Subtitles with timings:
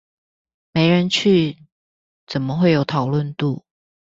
[0.71, 1.55] 沒人去，
[2.25, 3.63] 怎麼會有討論度？